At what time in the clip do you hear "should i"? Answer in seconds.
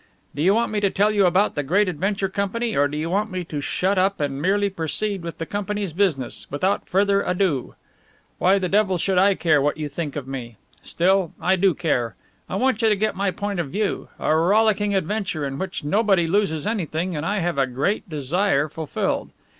8.97-9.35